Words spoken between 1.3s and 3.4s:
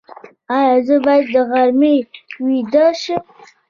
د غرمې ویده شم؟